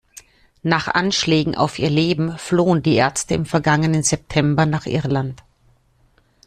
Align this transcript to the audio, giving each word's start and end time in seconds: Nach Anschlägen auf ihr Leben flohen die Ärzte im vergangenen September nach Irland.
Nach 0.63 0.87
Anschlägen 0.87 1.53
auf 1.53 1.77
ihr 1.77 1.91
Leben 1.91 2.35
flohen 2.39 2.81
die 2.81 2.95
Ärzte 2.95 3.35
im 3.35 3.45
vergangenen 3.45 4.01
September 4.01 4.65
nach 4.65 4.87
Irland. 4.87 5.43